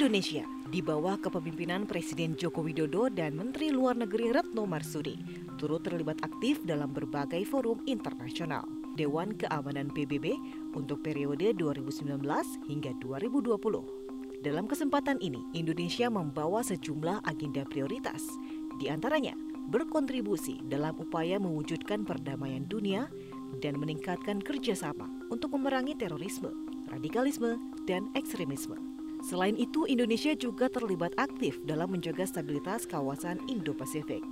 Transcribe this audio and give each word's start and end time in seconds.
Indonesia 0.00 0.48
di 0.72 0.80
bawah 0.80 1.20
kepemimpinan 1.20 1.84
Presiden 1.84 2.32
Joko 2.32 2.64
Widodo 2.64 3.12
dan 3.12 3.36
Menteri 3.36 3.68
Luar 3.68 3.92
Negeri 3.92 4.32
Retno 4.32 4.64
Marsudi 4.64 5.12
turut 5.60 5.84
terlibat 5.84 6.16
aktif 6.24 6.56
dalam 6.64 6.88
berbagai 6.96 7.44
forum 7.44 7.84
internasional. 7.84 8.64
Dewan 8.96 9.36
Keamanan 9.36 9.92
PBB 9.92 10.40
untuk 10.72 11.04
periode 11.04 11.52
2019 11.52 12.16
hingga 12.64 12.96
2020. 12.96 14.40
Dalam 14.40 14.64
kesempatan 14.64 15.20
ini, 15.20 15.44
Indonesia 15.52 16.08
membawa 16.08 16.64
sejumlah 16.64 17.20
agenda 17.28 17.68
prioritas, 17.68 18.24
di 18.80 18.88
antaranya 18.88 19.36
berkontribusi 19.68 20.64
dalam 20.64 20.96
upaya 20.96 21.36
mewujudkan 21.36 22.08
perdamaian 22.08 22.64
dunia 22.64 23.04
dan 23.60 23.76
meningkatkan 23.76 24.40
kerjasama 24.40 25.12
untuk 25.28 25.52
memerangi 25.60 25.92
terorisme, 25.92 26.56
radikalisme, 26.88 27.60
dan 27.84 28.08
ekstremisme. 28.16 28.89
Selain 29.20 29.52
itu, 29.56 29.84
Indonesia 29.84 30.32
juga 30.32 30.72
terlibat 30.72 31.12
aktif 31.20 31.60
dalam 31.68 31.92
menjaga 31.92 32.24
stabilitas 32.24 32.88
kawasan 32.88 33.36
Indo-Pasifik. 33.52 34.24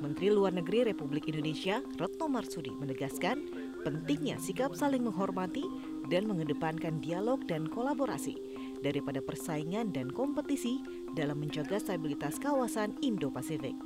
Menteri 0.00 0.32
Luar 0.32 0.56
Negeri 0.56 0.88
Republik 0.88 1.28
Indonesia 1.28 1.84
Retno 2.00 2.24
Marsudi 2.24 2.72
menegaskan 2.72 3.44
pentingnya 3.84 4.40
sikap 4.40 4.72
saling 4.72 5.04
menghormati 5.04 5.68
dan 6.08 6.24
mengedepankan 6.24 7.04
dialog 7.04 7.44
dan 7.44 7.68
kolaborasi 7.68 8.32
daripada 8.80 9.20
persaingan 9.20 9.92
dan 9.92 10.08
kompetisi 10.08 10.80
dalam 11.12 11.44
menjaga 11.44 11.76
stabilitas 11.76 12.40
kawasan 12.40 12.96
Indo-Pasifik. 13.04 13.76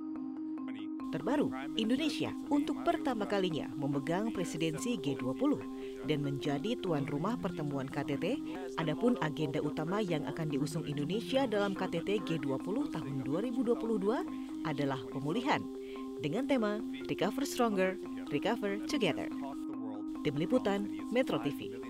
Terbaru, 1.11 1.51
Indonesia 1.79 2.35
untuk 2.51 2.83
pertama 2.83 3.27
kalinya 3.27 3.71
memegang 3.79 4.35
presidensi 4.35 4.99
G20 4.99 5.74
dan 6.05 6.25
menjadi 6.25 6.77
tuan 6.81 7.05
rumah 7.09 7.37
pertemuan 7.37 7.89
KTT. 7.89 8.41
Adapun 8.81 9.17
agenda 9.21 9.61
utama 9.61 10.01
yang 10.01 10.25
akan 10.29 10.49
diusung 10.53 10.85
Indonesia 10.89 11.45
dalam 11.45 11.77
KTT 11.77 12.25
G20 12.25 12.93
tahun 12.93 13.15
2022 13.27 14.65
adalah 14.65 15.01
pemulihan 15.13 15.61
dengan 16.25 16.49
tema 16.49 16.81
Recover 17.05 17.45
Stronger, 17.45 18.01
Recover 18.33 18.81
Together. 18.89 19.29
Tim 20.25 20.41
Liputan 20.41 20.89
Metro 21.13 21.37
TV. 21.37 21.84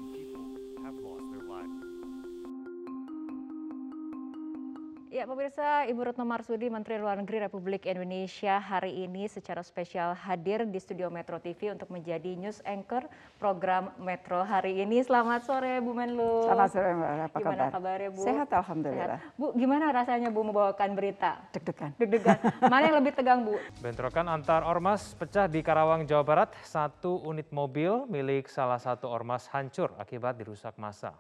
Ya, 5.24 5.32
pemirsa, 5.32 5.88
Ibu 5.88 6.04
Retno 6.04 6.28
Marsudi, 6.28 6.68
Menteri 6.68 7.00
Luar 7.00 7.16
Negeri 7.16 7.48
Republik 7.48 7.88
Indonesia 7.88 8.60
hari 8.60 9.08
ini 9.08 9.24
secara 9.24 9.64
spesial 9.64 10.12
hadir 10.12 10.68
di 10.68 10.76
studio 10.76 11.08
Metro 11.08 11.40
TV 11.40 11.72
untuk 11.72 11.88
menjadi 11.88 12.36
news 12.36 12.60
anchor 12.68 13.08
program 13.40 13.88
Metro 13.96 14.44
hari 14.44 14.84
ini. 14.84 15.00
Selamat 15.00 15.48
sore, 15.48 15.80
Bu 15.80 15.96
Menlu. 15.96 16.44
Selamat 16.44 16.76
sore, 16.76 16.92
Mbak. 16.92 17.08
Apa 17.08 17.36
gimana 17.40 17.56
kabar? 17.56 17.72
kabarnya, 17.72 18.08
Bu? 18.12 18.20
Sehat, 18.20 18.48
Alhamdulillah. 18.52 19.16
Sehat. 19.16 19.40
Bu, 19.40 19.46
gimana 19.56 19.84
rasanya 19.96 20.28
Bu 20.28 20.44
membawakan 20.44 20.92
berita? 20.92 21.40
Deg-degan. 21.56 21.96
Deg-degan. 21.96 22.38
Mana 22.68 22.92
yang 22.92 23.00
lebih 23.00 23.16
tegang, 23.16 23.48
Bu? 23.48 23.56
Bentrokan 23.80 24.28
antar 24.28 24.60
ormas 24.60 25.16
pecah 25.16 25.48
di 25.48 25.64
Karawang, 25.64 26.04
Jawa 26.04 26.20
Barat. 26.20 26.52
Satu 26.68 27.24
unit 27.24 27.48
mobil 27.48 28.04
milik 28.12 28.52
salah 28.52 28.76
satu 28.76 29.08
ormas 29.08 29.48
hancur 29.48 29.88
akibat 29.96 30.36
dirusak 30.36 30.76
massa. 30.76 31.16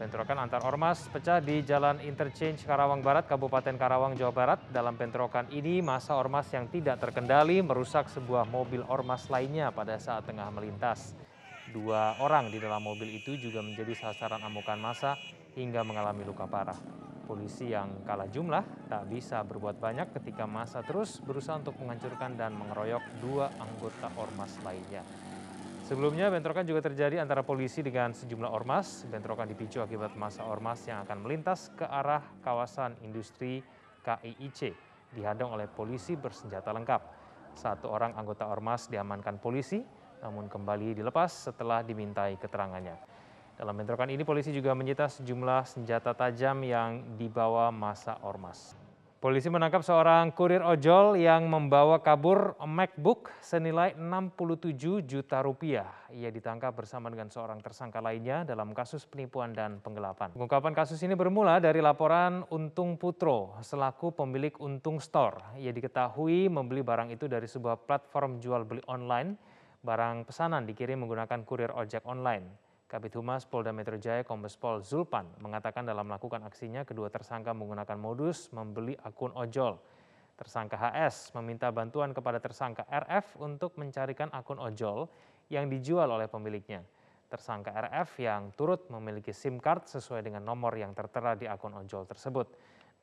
Bentrokan 0.00 0.40
antar 0.40 0.64
ormas 0.64 1.12
pecah 1.12 1.44
di 1.44 1.60
Jalan 1.60 2.00
Interchange 2.00 2.64
Karawang 2.64 3.04
Barat, 3.04 3.28
Kabupaten 3.28 3.76
Karawang, 3.76 4.16
Jawa 4.16 4.32
Barat. 4.32 4.60
Dalam 4.72 4.96
bentrokan 4.96 5.44
ini, 5.52 5.84
masa 5.84 6.16
ormas 6.16 6.48
yang 6.56 6.72
tidak 6.72 7.04
terkendali 7.04 7.60
merusak 7.60 8.08
sebuah 8.08 8.48
mobil 8.48 8.80
ormas 8.88 9.28
lainnya 9.28 9.68
pada 9.68 10.00
saat 10.00 10.24
tengah 10.24 10.48
melintas. 10.56 11.12
Dua 11.68 12.16
orang 12.16 12.48
di 12.48 12.56
dalam 12.56 12.80
mobil 12.80 13.12
itu 13.12 13.36
juga 13.36 13.60
menjadi 13.60 13.92
sasaran 13.92 14.40
amukan 14.40 14.80
massa 14.80 15.20
hingga 15.52 15.84
mengalami 15.84 16.24
luka 16.24 16.48
parah. 16.48 16.80
Polisi 17.28 17.68
yang 17.68 18.00
kalah 18.08 18.32
jumlah 18.32 18.88
tak 18.88 19.04
bisa 19.04 19.44
berbuat 19.44 19.76
banyak 19.76 20.16
ketika 20.16 20.48
massa 20.48 20.80
terus 20.80 21.20
berusaha 21.20 21.60
untuk 21.60 21.76
menghancurkan 21.76 22.40
dan 22.40 22.56
mengeroyok 22.56 23.04
dua 23.20 23.52
anggota 23.60 24.08
ormas 24.16 24.56
lainnya. 24.64 25.04
Sebelumnya 25.90 26.30
bentrokan 26.30 26.62
juga 26.62 26.86
terjadi 26.86 27.18
antara 27.18 27.42
polisi 27.42 27.82
dengan 27.82 28.14
sejumlah 28.14 28.46
ormas. 28.46 29.02
Bentrokan 29.10 29.50
dipicu 29.50 29.82
akibat 29.82 30.14
masa 30.14 30.46
ormas 30.46 30.86
yang 30.86 31.02
akan 31.02 31.26
melintas 31.26 31.66
ke 31.74 31.82
arah 31.82 32.22
kawasan 32.46 32.94
industri 33.02 33.58
KIIC 34.06 34.70
dihadang 35.18 35.50
oleh 35.50 35.66
polisi 35.66 36.14
bersenjata 36.14 36.70
lengkap. 36.70 37.02
Satu 37.58 37.90
orang 37.90 38.14
anggota 38.14 38.46
ormas 38.46 38.86
diamankan 38.86 39.42
polisi, 39.42 39.82
namun 40.22 40.46
kembali 40.46 40.94
dilepas 40.94 41.50
setelah 41.50 41.82
dimintai 41.82 42.38
keterangannya. 42.38 42.94
Dalam 43.58 43.74
bentrokan 43.74 44.14
ini 44.14 44.22
polisi 44.22 44.54
juga 44.54 44.78
menyita 44.78 45.10
sejumlah 45.10 45.66
senjata 45.66 46.14
tajam 46.14 46.62
yang 46.62 47.18
dibawa 47.18 47.74
masa 47.74 48.14
ormas. 48.22 48.78
Polisi 49.20 49.52
menangkap 49.52 49.84
seorang 49.84 50.32
kurir 50.32 50.64
ojol 50.64 51.12
yang 51.20 51.44
membawa 51.44 52.00
kabur 52.00 52.56
MacBook 52.64 53.28
senilai 53.44 53.92
67 53.92 55.04
juta 55.04 55.44
rupiah. 55.44 55.92
Ia 56.08 56.32
ditangkap 56.32 56.72
bersama 56.72 57.12
dengan 57.12 57.28
seorang 57.28 57.60
tersangka 57.60 58.00
lainnya 58.00 58.48
dalam 58.48 58.72
kasus 58.72 59.04
penipuan 59.04 59.52
dan 59.52 59.76
penggelapan. 59.84 60.32
Pengungkapan 60.32 60.72
kasus 60.72 60.96
ini 61.04 61.12
bermula 61.12 61.60
dari 61.60 61.84
laporan 61.84 62.48
Untung 62.48 62.96
Putro 62.96 63.60
selaku 63.60 64.16
pemilik 64.16 64.56
Untung 64.56 64.96
Store. 65.04 65.52
Ia 65.60 65.68
diketahui 65.68 66.48
membeli 66.48 66.80
barang 66.80 67.12
itu 67.12 67.28
dari 67.28 67.44
sebuah 67.44 67.76
platform 67.84 68.40
jual 68.40 68.64
beli 68.64 68.80
online. 68.88 69.36
Barang 69.84 70.24
pesanan 70.24 70.64
dikirim 70.64 70.96
menggunakan 70.96 71.44
kurir 71.44 71.76
ojek 71.76 72.08
online. 72.08 72.69
Kabit 72.90 73.14
Humas 73.22 73.46
Polda 73.46 73.70
Metro 73.70 73.94
Jaya 74.02 74.26
Kombes 74.26 74.58
Pol 74.58 74.82
Zulpan 74.82 75.22
mengatakan 75.38 75.86
dalam 75.86 76.10
melakukan 76.10 76.42
aksinya 76.42 76.82
kedua 76.82 77.06
tersangka 77.06 77.54
menggunakan 77.54 77.94
modus 77.94 78.50
membeli 78.50 78.98
akun 79.06 79.30
ojol. 79.38 79.78
Tersangka 80.34 80.74
HS 80.74 81.30
meminta 81.38 81.70
bantuan 81.70 82.10
kepada 82.10 82.42
tersangka 82.42 82.82
RF 82.90 83.38
untuk 83.38 83.78
mencarikan 83.78 84.26
akun 84.34 84.58
ojol 84.58 85.06
yang 85.54 85.70
dijual 85.70 86.10
oleh 86.10 86.26
pemiliknya. 86.26 86.82
Tersangka 87.30 87.70
RF 87.70 88.26
yang 88.26 88.50
turut 88.58 88.90
memiliki 88.90 89.30
SIM 89.30 89.62
card 89.62 89.86
sesuai 89.86 90.26
dengan 90.26 90.42
nomor 90.42 90.74
yang 90.74 90.90
tertera 90.90 91.38
di 91.38 91.46
akun 91.46 91.78
ojol 91.78 92.10
tersebut. 92.10 92.50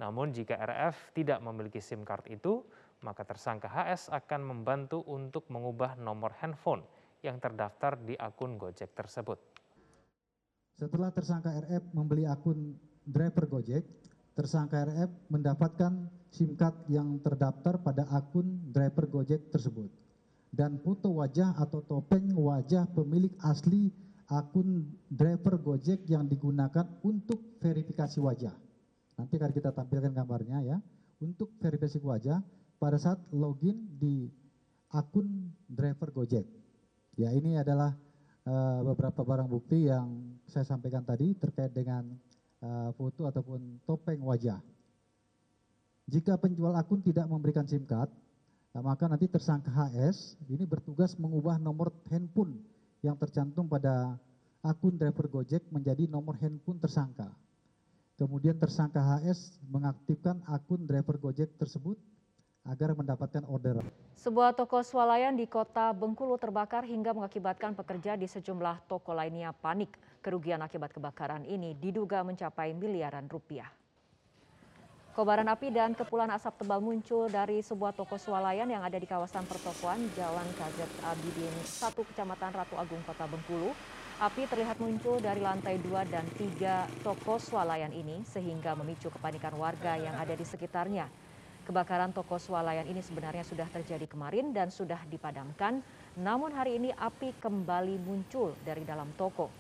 Namun 0.04 0.36
jika 0.36 0.60
RF 0.68 1.16
tidak 1.16 1.40
memiliki 1.40 1.80
SIM 1.80 2.04
card 2.04 2.28
itu, 2.28 2.60
maka 3.08 3.24
tersangka 3.24 3.72
HS 3.72 4.12
akan 4.12 4.52
membantu 4.52 5.00
untuk 5.08 5.48
mengubah 5.48 5.96
nomor 5.96 6.36
handphone 6.44 6.84
yang 7.24 7.40
terdaftar 7.40 7.96
di 8.04 8.20
akun 8.20 8.60
Gojek 8.60 8.92
tersebut. 8.92 9.57
Setelah 10.78 11.10
tersangka 11.10 11.50
RF 11.58 11.90
membeli 11.90 12.30
akun 12.30 12.78
driver 13.02 13.50
Gojek, 13.50 13.82
tersangka 14.38 14.86
RF 14.86 15.10
mendapatkan 15.34 16.06
SIM 16.30 16.54
card 16.54 16.86
yang 16.86 17.18
terdaftar 17.26 17.82
pada 17.82 18.06
akun 18.14 18.62
driver 18.70 19.10
Gojek 19.10 19.50
tersebut 19.50 19.90
dan 20.54 20.78
foto 20.86 21.18
wajah 21.18 21.58
atau 21.58 21.82
topeng 21.82 22.30
wajah 22.38 22.86
pemilik 22.94 23.34
asli 23.42 23.90
akun 24.30 24.86
driver 25.10 25.58
Gojek 25.58 26.06
yang 26.06 26.30
digunakan 26.30 26.86
untuk 27.02 27.58
verifikasi 27.58 28.22
wajah. 28.22 28.54
Nanti 29.18 29.42
akan 29.42 29.50
kita 29.50 29.74
tampilkan 29.74 30.14
gambarnya 30.14 30.62
ya. 30.62 30.78
Untuk 31.18 31.58
verifikasi 31.58 31.98
wajah 32.06 32.38
pada 32.78 33.02
saat 33.02 33.18
login 33.34 33.98
di 33.98 34.30
akun 34.94 35.50
driver 35.66 36.14
Gojek. 36.14 36.46
Ya 37.18 37.34
ini 37.34 37.58
adalah 37.58 37.98
beberapa 38.86 39.28
barang 39.28 39.50
bukti 39.52 39.92
yang 39.92 40.40
saya 40.48 40.64
sampaikan 40.64 41.04
tadi 41.04 41.36
terkait 41.36 41.74
dengan 41.76 42.08
uh, 42.64 42.90
foto 42.96 43.28
ataupun 43.28 43.84
topeng 43.84 44.22
wajah. 44.24 44.60
Jika 46.08 46.40
penjual 46.40 46.72
akun 46.80 47.04
tidak 47.04 47.28
memberikan 47.28 47.68
SIM 47.68 47.84
card, 47.84 48.08
uh, 48.72 48.84
maka 48.84 49.12
nanti 49.12 49.28
tersangka 49.28 49.68
HS 49.68 50.40
ini 50.48 50.64
bertugas 50.64 51.20
mengubah 51.20 51.60
nomor 51.60 51.92
handphone 52.08 52.64
yang 53.04 53.20
tercantum 53.20 53.68
pada 53.68 54.16
akun 54.64 54.96
driver 54.96 55.28
Gojek 55.28 55.68
menjadi 55.70 56.08
nomor 56.08 56.40
handphone 56.40 56.80
tersangka. 56.80 57.30
Kemudian 58.18 58.58
tersangka 58.58 58.98
HS 58.98 59.62
mengaktifkan 59.70 60.42
akun 60.50 60.88
driver 60.88 61.20
Gojek 61.22 61.54
tersebut 61.60 62.00
agar 62.68 62.92
mendapatkan 62.94 63.44
order. 63.48 63.80
Sebuah 64.20 64.52
toko 64.52 64.84
swalayan 64.84 65.40
di 65.40 65.48
kota 65.48 65.96
Bengkulu 65.96 66.36
terbakar 66.36 66.84
hingga 66.84 67.16
mengakibatkan 67.16 67.74
pekerja 67.74 68.20
di 68.20 68.28
sejumlah 68.28 68.84
toko 68.92 69.16
lainnya 69.16 69.56
panik. 69.56 69.96
Kerugian 70.20 70.60
akibat 70.60 70.92
kebakaran 70.92 71.48
ini 71.48 71.72
diduga 71.80 72.22
mencapai 72.28 72.76
miliaran 72.76 73.26
rupiah. 73.32 73.72
Kobaran 75.18 75.50
api 75.50 75.74
dan 75.74 75.98
kepulan 75.98 76.30
asap 76.30 76.62
tebal 76.62 76.78
muncul 76.78 77.26
dari 77.26 77.66
sebuah 77.66 77.90
toko 77.90 78.22
swalayan 78.22 78.70
yang 78.70 78.86
ada 78.86 79.02
di 79.02 79.10
kawasan 79.10 79.50
pertokoan 79.50 79.98
Jalan 80.14 80.46
Kazet 80.54 80.92
Abidin 81.02 81.50
1 81.58 81.90
Kecamatan 81.90 82.54
Ratu 82.54 82.78
Agung 82.78 83.02
Kota 83.02 83.26
Bengkulu. 83.26 83.74
Api 84.22 84.46
terlihat 84.46 84.78
muncul 84.78 85.18
dari 85.18 85.42
lantai 85.42 85.82
2 85.82 86.14
dan 86.14 86.22
3 86.38 87.02
toko 87.02 87.42
swalayan 87.42 87.94
ini 87.98 88.22
sehingga 88.30 88.78
memicu 88.78 89.10
kepanikan 89.10 89.58
warga 89.58 89.98
yang 89.98 90.14
ada 90.14 90.38
di 90.38 90.46
sekitarnya. 90.46 91.10
Kebakaran 91.68 92.16
toko 92.16 92.40
swalayan 92.40 92.88
ini 92.88 93.04
sebenarnya 93.04 93.44
sudah 93.44 93.68
terjadi 93.68 94.08
kemarin 94.08 94.56
dan 94.56 94.72
sudah 94.72 95.04
dipadamkan, 95.12 95.84
namun 96.16 96.56
hari 96.56 96.80
ini 96.80 96.96
api 96.96 97.36
kembali 97.44 98.00
muncul 98.08 98.56
dari 98.64 98.88
dalam 98.88 99.12
toko. 99.20 99.52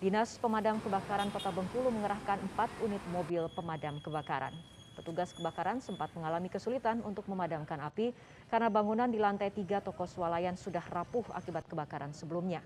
Dinas 0.00 0.40
Pemadam 0.40 0.80
Kebakaran 0.80 1.28
Kota 1.28 1.52
Bengkulu 1.52 1.92
mengerahkan 1.92 2.40
empat 2.40 2.72
unit 2.80 3.04
mobil 3.12 3.44
pemadam 3.52 4.00
kebakaran. 4.00 4.56
Petugas 4.96 5.36
kebakaran 5.36 5.84
sempat 5.84 6.08
mengalami 6.16 6.48
kesulitan 6.48 7.04
untuk 7.04 7.28
memadamkan 7.28 7.76
api 7.84 8.16
karena 8.48 8.72
bangunan 8.72 9.12
di 9.12 9.20
lantai 9.20 9.52
tiga 9.52 9.84
toko 9.84 10.08
swalayan 10.08 10.56
sudah 10.56 10.88
rapuh 10.88 11.28
akibat 11.36 11.68
kebakaran 11.68 12.16
sebelumnya. 12.16 12.64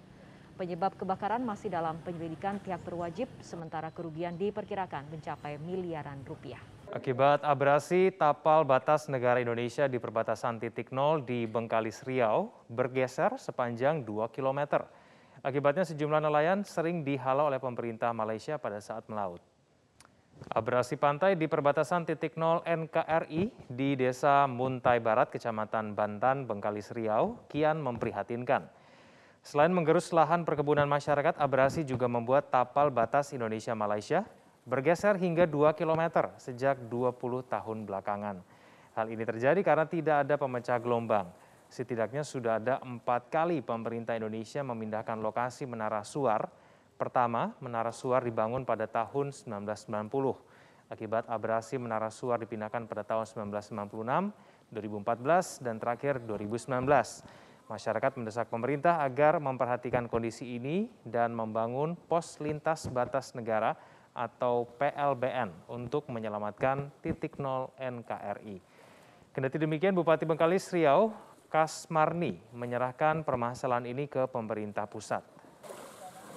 Penyebab 0.55 0.95
kebakaran 0.95 1.43
masih 1.43 1.67
dalam 1.67 1.99
penyelidikan 2.07 2.63
pihak 2.63 2.79
berwajib, 2.87 3.27
sementara 3.43 3.91
kerugian 3.91 4.39
diperkirakan 4.39 5.11
mencapai 5.11 5.59
miliaran 5.59 6.23
rupiah. 6.23 6.74
Akibat 6.93 7.41
abrasi, 7.41 8.13
tapal 8.13 8.69
batas 8.69 9.09
negara 9.09 9.41
Indonesia 9.41 9.89
di 9.89 9.97
perbatasan 9.97 10.61
titik 10.61 10.93
nol 10.93 11.25
di 11.25 11.49
Bengkalis 11.49 12.05
Riau 12.05 12.53
bergeser 12.69 13.41
sepanjang 13.41 14.05
2 14.05 14.29
km. 14.29 14.85
Akibatnya 15.41 15.89
sejumlah 15.89 16.21
nelayan 16.21 16.61
sering 16.65 17.01
dihalau 17.01 17.49
oleh 17.49 17.61
pemerintah 17.61 18.13
Malaysia 18.13 18.61
pada 18.61 18.81
saat 18.85 19.09
melaut. 19.09 19.41
Abrasi 20.53 21.01
pantai 21.01 21.41
di 21.41 21.49
perbatasan 21.49 22.05
titik 22.05 22.37
nol 22.37 22.61
NKRI 22.69 23.71
di 23.71 23.97
Desa 23.97 24.45
Muntai 24.45 25.01
Barat, 25.01 25.33
Kecamatan 25.33 25.97
Bantan, 25.97 26.45
Bengkalis 26.45 26.93
Riau, 26.93 27.41
kian 27.49 27.81
memprihatinkan. 27.81 28.69
Selain 29.45 29.73
menggerus 29.73 30.13
lahan 30.13 30.45
perkebunan 30.49 30.89
masyarakat, 30.89 31.37
abrasi 31.37 31.85
juga 31.85 32.09
membuat 32.09 32.49
tapal 32.49 32.89
batas 32.89 33.33
Indonesia-Malaysia 33.37 34.25
bergeser 34.65 35.21
hingga 35.21 35.45
2 35.45 35.77
km 35.77 36.33
sejak 36.41 36.81
20 36.89 37.53
tahun 37.53 37.79
belakangan. 37.85 38.37
Hal 38.97 39.07
ini 39.13 39.25
terjadi 39.29 39.61
karena 39.61 39.85
tidak 39.85 40.17
ada 40.25 40.35
pemecah 40.41 40.81
gelombang. 40.81 41.29
Setidaknya 41.69 42.23
sudah 42.23 42.63
ada 42.63 42.75
empat 42.81 43.29
kali 43.29 43.61
pemerintah 43.61 44.15
Indonesia 44.15 44.63
memindahkan 44.63 45.19
lokasi 45.21 45.67
menara 45.67 46.07
suar. 46.07 46.49
Pertama, 46.95 47.59
menara 47.59 47.91
suar 47.91 48.23
dibangun 48.23 48.63
pada 48.63 48.87
tahun 48.87 49.35
1990. 49.35 50.39
Akibat 50.87 51.27
abrasi 51.27 51.75
menara 51.75 52.13
suar 52.15 52.39
dipindahkan 52.39 52.87
pada 52.87 53.03
tahun 53.03 53.51
1996, 53.51 54.31
2014, 54.71 55.59
dan 55.65 55.83
terakhir 55.83 56.23
2019. 56.23 57.27
Masyarakat 57.65 58.13
mendesak 58.21 58.47
pemerintah 58.53 59.03
agar 59.03 59.41
memperhatikan 59.41 60.07
kondisi 60.07 60.61
ini 60.61 60.87
dan 61.03 61.33
membangun 61.35 61.97
pos 61.97 62.39
lintas 62.39 62.87
batas 62.93 63.33
negara 63.33 63.75
atau 64.15 64.71
PLBN 64.79 65.51
untuk 65.67 66.07
menyelamatkan 66.07 66.89
titik 67.03 67.37
nol 67.43 67.75
NKRI. 67.77 68.63
Kendati 69.35 69.59
demikian, 69.59 69.99
Bupati 69.99 70.23
Bengkalis 70.23 70.71
Riau, 70.71 71.11
Kasmarni, 71.51 72.39
menyerahkan 72.55 73.27
permasalahan 73.27 73.91
ini 73.91 74.07
ke 74.07 74.31
pemerintah 74.31 74.87
pusat. 74.87 75.27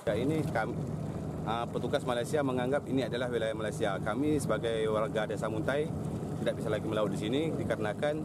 Ya, 0.10 0.18
ini 0.18 0.42
kami, 0.50 0.74
uh, 1.46 1.66
petugas 1.70 2.02
Malaysia 2.02 2.42
menganggap 2.42 2.90
ini 2.90 3.06
adalah 3.06 3.30
wilayah 3.30 3.54
Malaysia. 3.54 3.92
Kami 4.02 4.42
sebagai 4.42 4.90
warga 4.90 5.30
Desa 5.30 5.46
Muntai 5.46 5.86
tidak 6.42 6.54
bisa 6.58 6.70
lagi 6.74 6.86
melaut 6.90 7.14
di 7.14 7.20
sini 7.22 7.54
dikarenakan 7.54 8.16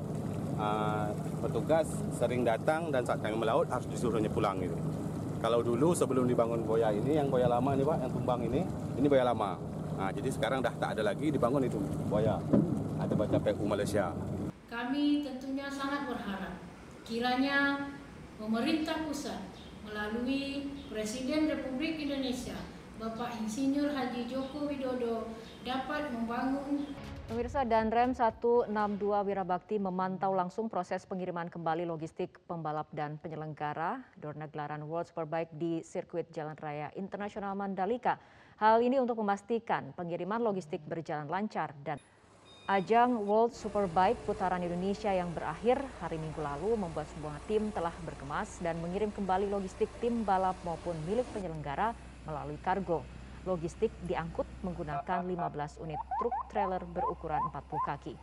uh, 0.56 1.08
petugas 1.44 1.88
sering 2.16 2.40
datang 2.44 2.88
dan 2.88 3.04
saat 3.04 3.20
kami 3.20 3.36
melaut 3.36 3.68
harus 3.68 3.84
disuruhnya 3.92 4.32
pulang 4.32 4.60
gitu. 4.64 4.76
Kalau 5.42 5.58
dulu 5.58 5.90
sebelum 5.90 6.30
dibangun 6.30 6.62
boya 6.62 6.94
ini, 6.94 7.18
yang 7.18 7.26
boya 7.26 7.50
lama 7.50 7.74
nih 7.74 7.82
Pak, 7.82 7.98
yang 7.98 8.12
tumbang 8.14 8.46
ini, 8.46 8.62
ini 8.94 9.06
boya 9.10 9.26
lama. 9.26 9.58
Nah, 9.98 10.14
jadi 10.14 10.30
sekarang 10.30 10.62
dah 10.62 10.70
tak 10.78 10.94
ada 10.94 11.02
lagi 11.02 11.34
dibangun 11.34 11.66
itu 11.66 11.82
boya. 12.06 12.38
Ada 13.02 13.18
baca 13.18 13.42
PU 13.42 13.66
Malaysia. 13.66 14.14
Kami 14.70 15.26
tentunya 15.26 15.66
sangat 15.66 16.06
berharap 16.06 16.62
kiranya 17.02 17.90
pemerintah 18.38 19.02
pusat 19.02 19.42
melalui 19.82 20.70
Presiden 20.86 21.50
Republik 21.50 21.98
Indonesia 21.98 22.54
Bapak 23.02 23.34
Insinyur 23.42 23.90
Haji 23.98 24.30
Joko 24.30 24.70
Widodo 24.70 25.26
dapat 25.66 26.14
membangun 26.14 26.86
Pemirsa 27.32 27.64
dan 27.64 27.88
Rem 27.88 28.12
162 28.12 28.68
Wirabakti 29.00 29.80
memantau 29.80 30.36
langsung 30.36 30.68
proses 30.68 31.08
pengiriman 31.08 31.48
kembali 31.48 31.88
logistik 31.88 32.36
pembalap 32.44 32.92
dan 32.92 33.16
penyelenggara 33.24 34.04
Dorna 34.20 34.52
gelaran 34.52 34.84
World 34.84 35.08
Superbike 35.08 35.48
di 35.56 35.80
sirkuit 35.80 36.28
Jalan 36.28 36.60
Raya 36.60 36.92
Internasional 36.92 37.56
Mandalika. 37.56 38.20
Hal 38.60 38.84
ini 38.84 39.00
untuk 39.00 39.16
memastikan 39.24 39.96
pengiriman 39.96 40.44
logistik 40.44 40.84
berjalan 40.84 41.24
lancar 41.24 41.72
dan 41.80 41.96
Ajang 42.68 43.24
World 43.24 43.56
Superbike 43.56 44.28
putaran 44.28 44.60
Indonesia 44.60 45.08
yang 45.16 45.32
berakhir 45.32 45.80
hari 46.04 46.20
Minggu 46.20 46.44
lalu 46.44 46.76
membuat 46.84 47.08
semua 47.16 47.40
tim 47.48 47.72
telah 47.72 47.96
berkemas 48.04 48.60
dan 48.60 48.76
mengirim 48.84 49.08
kembali 49.08 49.48
logistik 49.48 49.88
tim 50.04 50.20
balap 50.20 50.60
maupun 50.68 51.00
milik 51.08 51.24
penyelenggara 51.32 51.96
melalui 52.28 52.60
kargo. 52.60 53.00
Logistik 53.42 53.90
diangkut 54.06 54.46
menggunakan 54.62 55.26
15 55.26 55.82
unit 55.82 55.98
truk 56.22 56.36
trailer 56.46 56.78
berukuran 56.86 57.42
40 57.50 57.88
kaki. 57.90 58.14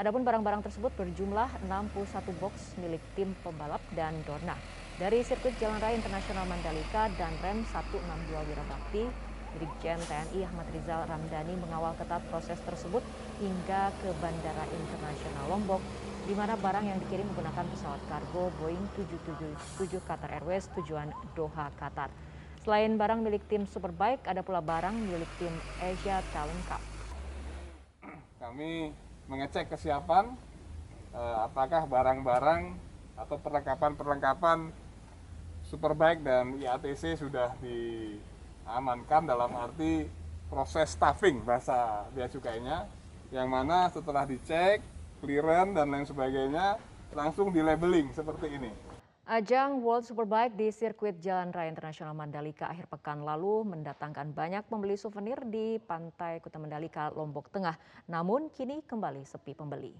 Adapun 0.00 0.24
barang-barang 0.24 0.64
tersebut 0.64 0.96
berjumlah 0.96 1.68
61 1.68 2.32
box 2.40 2.80
milik 2.80 3.04
tim 3.12 3.36
pembalap 3.44 3.84
dan 3.92 4.16
Dorna. 4.24 4.56
Dari 4.96 5.20
sirkuit 5.20 5.52
Jalan 5.60 5.76
Raya 5.76 5.92
Internasional 5.92 6.48
Mandalika 6.48 7.12
dan 7.20 7.36
Rem 7.44 7.60
162 7.68 8.00
Wirabakti, 8.32 9.04
Brigjen 9.52 10.00
TNI 10.08 10.40
Ahmad 10.48 10.68
Rizal 10.72 11.04
Ramdhani 11.04 11.54
mengawal 11.60 11.92
ketat 12.00 12.24
proses 12.32 12.56
tersebut 12.64 13.04
hingga 13.44 13.92
ke 14.00 14.08
Bandara 14.24 14.64
Internasional 14.72 15.44
Lombok, 15.52 15.84
di 16.24 16.32
mana 16.32 16.56
barang 16.56 16.88
yang 16.88 16.96
dikirim 16.96 17.28
menggunakan 17.28 17.68
pesawat 17.76 18.00
kargo 18.08 18.48
Boeing 18.64 18.84
777 18.96 20.00
Qatar 20.08 20.32
Airways 20.40 20.64
tujuan 20.80 21.12
Doha, 21.36 21.68
Qatar. 21.76 22.08
Selain 22.62 22.94
barang 22.94 23.26
milik 23.26 23.42
tim 23.50 23.66
Superbike, 23.66 24.22
ada 24.22 24.38
pula 24.46 24.62
barang 24.62 24.94
milik 24.94 25.26
tim 25.34 25.50
Asia 25.82 26.22
Talent 26.30 26.62
Cup. 26.70 26.78
Kami 28.38 28.94
mengecek 29.26 29.66
kesiapan 29.66 30.30
eh, 31.10 31.36
apakah 31.42 31.90
barang-barang 31.90 32.62
atau 33.18 33.36
perlengkapan-perlengkapan 33.42 34.70
Superbike 35.66 36.22
dan 36.22 36.54
IATC 36.62 37.18
sudah 37.18 37.50
diamankan 37.58 39.26
dalam 39.26 39.50
arti 39.58 40.06
proses 40.46 40.94
staffing 40.94 41.42
bahasa 41.42 42.06
bea 42.14 42.30
cukainya 42.30 42.86
yang 43.34 43.50
mana 43.50 43.90
setelah 43.90 44.22
dicek, 44.22 44.78
clearance 45.18 45.74
dan 45.74 45.90
lain 45.90 46.06
sebagainya 46.06 46.78
langsung 47.10 47.50
di 47.50 47.58
labeling 47.58 48.14
seperti 48.14 48.54
ini. 48.54 48.91
Ajang 49.22 49.86
World 49.86 50.02
Superbike 50.02 50.58
di 50.58 50.74
sirkuit 50.74 51.22
Jalan 51.22 51.54
Raya 51.54 51.70
Internasional 51.70 52.10
Mandalika 52.10 52.66
akhir 52.66 52.90
pekan 52.90 53.22
lalu 53.22 53.62
mendatangkan 53.62 54.34
banyak 54.34 54.66
pembeli 54.66 54.98
souvenir 54.98 55.38
di 55.46 55.78
Pantai 55.78 56.42
Kuta 56.42 56.58
Mandalika, 56.58 57.06
Lombok 57.14 57.46
Tengah. 57.54 57.78
Namun 58.10 58.50
kini 58.50 58.82
kembali 58.82 59.22
sepi 59.22 59.54
pembeli. 59.54 59.94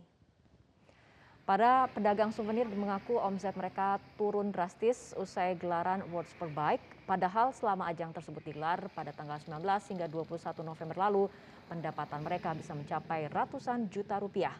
Para 1.46 1.86
pedagang 1.94 2.34
souvenir 2.34 2.66
mengaku 2.66 3.14
omset 3.22 3.54
mereka 3.54 4.02
turun 4.18 4.50
drastis 4.50 5.14
usai 5.14 5.54
gelaran 5.54 6.02
World 6.10 6.26
Superbike. 6.26 7.06
Padahal 7.06 7.54
selama 7.54 7.94
ajang 7.94 8.10
tersebut 8.10 8.42
digelar 8.42 8.90
pada 8.90 9.14
tanggal 9.14 9.38
19 9.38 9.62
hingga 9.62 10.10
21 10.10 10.66
November 10.66 10.98
lalu, 10.98 11.30
pendapatan 11.70 12.26
mereka 12.26 12.58
bisa 12.58 12.74
mencapai 12.74 13.30
ratusan 13.30 13.86
juta 13.86 14.18
rupiah. 14.18 14.58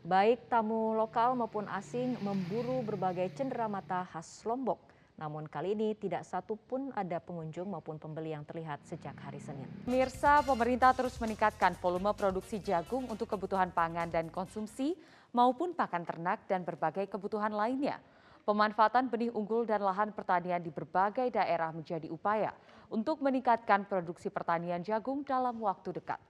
Baik 0.00 0.48
tamu 0.48 0.96
lokal 0.96 1.36
maupun 1.36 1.68
asing 1.68 2.16
memburu 2.24 2.80
berbagai 2.80 3.36
cenderamata 3.36 4.08
khas 4.08 4.40
Lombok. 4.48 4.80
Namun 5.20 5.44
kali 5.44 5.76
ini 5.76 5.92
tidak 5.92 6.24
satu 6.24 6.56
pun 6.56 6.88
ada 6.96 7.20
pengunjung 7.20 7.68
maupun 7.68 8.00
pembeli 8.00 8.32
yang 8.32 8.40
terlihat 8.48 8.80
sejak 8.88 9.12
hari 9.20 9.36
Senin. 9.36 9.68
Mirsa, 9.84 10.40
pemerintah 10.40 10.96
terus 10.96 11.20
meningkatkan 11.20 11.76
volume 11.76 12.16
produksi 12.16 12.56
jagung 12.64 13.04
untuk 13.12 13.28
kebutuhan 13.28 13.68
pangan 13.68 14.08
dan 14.08 14.32
konsumsi 14.32 14.96
maupun 15.36 15.76
pakan 15.76 16.08
ternak 16.08 16.48
dan 16.48 16.64
berbagai 16.64 17.04
kebutuhan 17.12 17.52
lainnya. 17.52 18.00
Pemanfaatan 18.48 19.12
benih 19.12 19.28
unggul 19.36 19.68
dan 19.68 19.84
lahan 19.84 20.16
pertanian 20.16 20.64
di 20.64 20.72
berbagai 20.72 21.28
daerah 21.28 21.68
menjadi 21.76 22.08
upaya 22.08 22.56
untuk 22.88 23.20
meningkatkan 23.20 23.84
produksi 23.84 24.32
pertanian 24.32 24.80
jagung 24.80 25.20
dalam 25.28 25.60
waktu 25.60 25.92
dekat. 26.00 26.29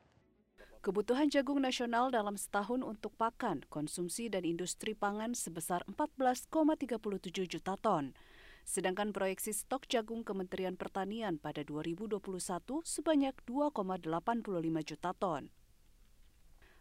Kebutuhan 0.80 1.28
jagung 1.28 1.60
nasional 1.60 2.08
dalam 2.08 2.40
setahun 2.40 2.80
untuk 2.80 3.12
pakan, 3.20 3.68
konsumsi, 3.68 4.32
dan 4.32 4.48
industri 4.48 4.96
pangan 4.96 5.36
sebesar 5.36 5.84
14,37 5.92 6.48
juta 7.44 7.76
ton. 7.76 8.16
Sedangkan 8.64 9.12
proyeksi 9.12 9.52
stok 9.52 9.84
jagung 9.92 10.24
Kementerian 10.24 10.80
Pertanian 10.80 11.36
pada 11.36 11.60
2021 11.68 12.16
sebanyak 12.80 13.36
2,85 13.44 14.88
juta 14.88 15.12
ton. 15.12 15.52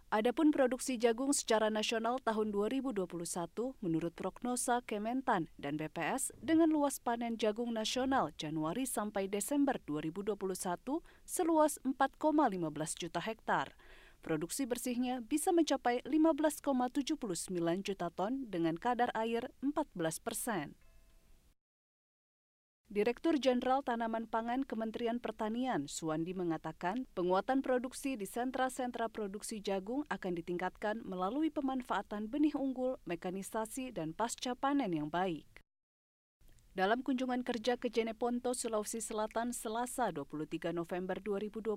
Adapun 0.10 0.50
produksi 0.50 0.98
jagung 0.98 1.30
secara 1.38 1.70
nasional 1.70 2.18
tahun 2.26 2.50
2021 2.50 3.06
menurut 3.78 4.10
prognosa 4.18 4.82
Kementan 4.82 5.54
dan 5.62 5.78
BPS 5.78 6.34
dengan 6.42 6.74
luas 6.74 6.98
panen 6.98 7.38
jagung 7.38 7.70
nasional 7.70 8.34
Januari 8.34 8.90
sampai 8.90 9.30
Desember 9.30 9.78
2021 9.86 10.34
seluas 11.30 11.78
4,15 11.86 12.26
juta 12.98 13.22
hektar. 13.22 13.78
Produksi 14.20 14.68
bersihnya 14.68 15.24
bisa 15.24 15.56
mencapai 15.56 16.04
15,79 16.04 17.16
juta 17.82 18.08
ton 18.12 18.44
dengan 18.52 18.76
kadar 18.76 19.10
air 19.16 19.48
14 19.64 19.96
persen. 20.20 20.76
Direktur 22.90 23.38
Jenderal 23.38 23.86
Tanaman 23.86 24.26
Pangan 24.26 24.66
Kementerian 24.66 25.22
Pertanian, 25.22 25.86
Suwandi 25.86 26.34
mengatakan, 26.34 27.06
penguatan 27.14 27.62
produksi 27.62 28.18
di 28.18 28.26
sentra-sentra 28.26 29.14
produksi 29.14 29.62
jagung 29.62 30.10
akan 30.10 30.34
ditingkatkan 30.34 31.06
melalui 31.06 31.54
pemanfaatan 31.54 32.26
benih 32.26 32.58
unggul, 32.58 32.98
mekanisasi, 33.06 33.94
dan 33.94 34.18
pasca 34.18 34.58
panen 34.58 34.90
yang 34.90 35.06
baik. 35.06 35.59
Dalam 36.78 37.02
kunjungan 37.02 37.42
kerja 37.42 37.82
ke 37.82 37.90
Jeneponto, 37.90 38.54
Sulawesi 38.54 39.02
Selatan 39.02 39.58
Selasa 39.58 40.14
23 40.14 40.70
November 40.70 41.18
2021, 41.18 41.74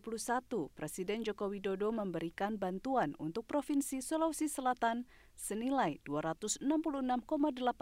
Presiden 0.76 1.24
Joko 1.24 1.48
Widodo 1.48 1.88
memberikan 1.96 2.60
bantuan 2.60 3.16
untuk 3.16 3.48
Provinsi 3.48 4.04
Sulawesi 4.04 4.52
Selatan 4.52 5.08
senilai 5.32 5.96
266,8 6.04 6.60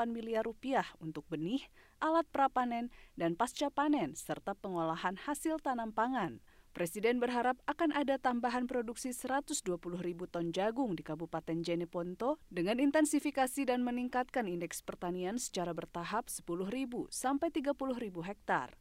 miliar 0.07 0.47
rupiah 0.47 0.87
untuk 1.03 1.27
benih, 1.27 1.67
alat 1.99 2.31
prapanen, 2.31 2.95
dan 3.19 3.35
pasca 3.35 3.75
panen, 3.75 4.15
serta 4.15 4.55
pengolahan 4.55 5.19
hasil 5.19 5.59
tanam 5.59 5.91
pangan. 5.91 6.39
Presiden 6.71 7.19
berharap 7.19 7.59
akan 7.67 7.91
ada 7.99 8.15
tambahan 8.15 8.71
produksi 8.71 9.11
120 9.11 9.67
ribu 10.07 10.31
ton 10.31 10.55
jagung 10.55 10.95
di 10.95 11.03
Kabupaten 11.03 11.67
Jeneponto 11.67 12.39
dengan 12.47 12.79
intensifikasi 12.79 13.67
dan 13.67 13.83
meningkatkan 13.83 14.47
indeks 14.47 14.79
pertanian 14.79 15.35
secara 15.35 15.75
bertahap 15.75 16.31
10 16.31 16.47
ribu 16.71 17.11
sampai 17.11 17.51
30 17.51 17.75
ribu 17.99 18.23
hektar. 18.23 18.79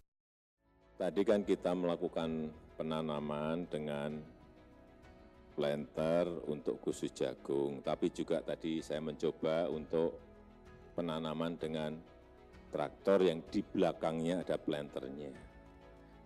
Tadi 1.01 1.21
kan 1.25 1.41
kita 1.41 1.73
melakukan 1.73 2.53
penanaman 2.77 3.65
dengan 3.65 4.21
planter 5.57 6.29
untuk 6.45 6.77
khusus 6.85 7.09
jagung, 7.09 7.81
tapi 7.81 8.13
juga 8.13 8.45
tadi 8.45 8.85
saya 8.85 9.01
mencoba 9.01 9.65
untuk 9.65 10.13
penanaman 10.93 11.57
dengan 11.57 11.97
traktor 12.69 13.25
yang 13.25 13.41
di 13.49 13.65
belakangnya 13.65 14.45
ada 14.45 14.61
planternya. 14.61 15.33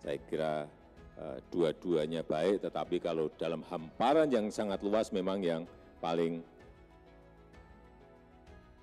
Saya 0.04 0.20
kira 0.28 0.83
dua-duanya 1.48 2.26
baik, 2.26 2.66
tetapi 2.66 2.98
kalau 2.98 3.30
dalam 3.38 3.62
hamparan 3.70 4.26
yang 4.28 4.50
sangat 4.50 4.82
luas 4.82 5.14
memang 5.14 5.38
yang 5.40 5.62
paling 6.02 6.42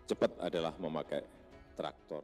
cepat 0.07 0.31
adalah 0.39 0.75
memakai 0.79 1.23
traktor. 1.75 2.23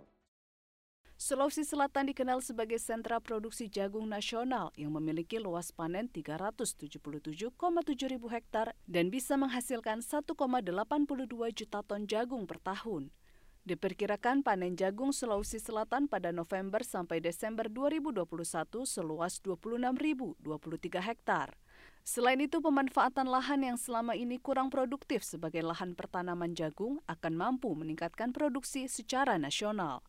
Sulawesi 1.18 1.66
Selatan 1.66 2.14
dikenal 2.14 2.46
sebagai 2.46 2.78
sentra 2.78 3.18
produksi 3.18 3.66
jagung 3.66 4.06
nasional 4.06 4.70
yang 4.78 4.94
memiliki 4.94 5.42
luas 5.42 5.74
panen 5.74 6.06
377,7 6.14 7.58
ribu 8.06 8.30
hektar 8.30 8.78
dan 8.86 9.10
bisa 9.10 9.34
menghasilkan 9.34 10.06
1,82 10.06 10.30
juta 11.58 11.82
ton 11.82 12.06
jagung 12.06 12.46
per 12.46 12.62
tahun. 12.62 13.10
Diperkirakan 13.68 14.48
panen 14.48 14.80
jagung 14.80 15.12
Sulawesi 15.12 15.60
Selatan 15.60 16.08
pada 16.08 16.32
November 16.32 16.88
sampai 16.88 17.20
Desember 17.20 17.68
2021 17.68 18.24
seluas 18.88 19.44
26.023 19.44 21.04
hektar. 21.04 21.52
Selain 22.00 22.40
itu, 22.40 22.64
pemanfaatan 22.64 23.28
lahan 23.28 23.68
yang 23.68 23.76
selama 23.76 24.16
ini 24.16 24.40
kurang 24.40 24.72
produktif 24.72 25.28
sebagai 25.28 25.60
lahan 25.68 26.00
pertanaman 26.00 26.56
jagung 26.56 27.04
akan 27.12 27.34
mampu 27.36 27.68
meningkatkan 27.76 28.32
produksi 28.32 28.88
secara 28.88 29.36
nasional. 29.36 30.00